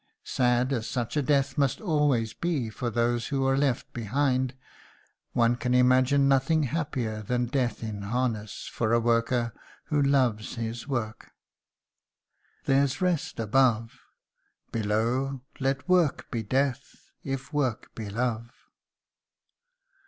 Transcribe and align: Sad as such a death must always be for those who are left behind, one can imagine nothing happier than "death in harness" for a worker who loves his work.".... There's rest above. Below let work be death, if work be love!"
Sad 0.25 0.73
as 0.73 0.87
such 0.87 1.15
a 1.15 1.21
death 1.21 1.59
must 1.59 1.79
always 1.79 2.33
be 2.33 2.71
for 2.71 2.89
those 2.89 3.27
who 3.27 3.45
are 3.45 3.55
left 3.55 3.93
behind, 3.93 4.55
one 5.33 5.55
can 5.55 5.75
imagine 5.75 6.27
nothing 6.27 6.63
happier 6.63 7.21
than 7.21 7.45
"death 7.45 7.83
in 7.83 8.01
harness" 8.01 8.67
for 8.73 8.93
a 8.93 8.99
worker 8.99 9.53
who 9.89 10.01
loves 10.01 10.55
his 10.55 10.87
work.".... 10.87 11.33
There's 12.65 12.99
rest 12.99 13.39
above. 13.39 13.99
Below 14.71 15.41
let 15.59 15.87
work 15.87 16.31
be 16.31 16.41
death, 16.41 17.11
if 17.23 17.53
work 17.53 17.93
be 17.93 18.09
love!" 18.09 18.49